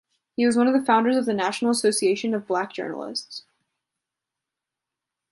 [0.35, 3.43] He was one of the founders of the National Association of Black Journalists.